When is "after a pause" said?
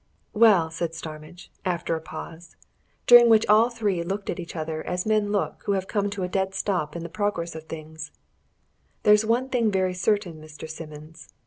1.63-2.55